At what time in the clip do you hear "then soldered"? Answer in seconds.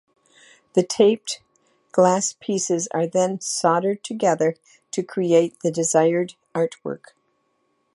3.05-4.03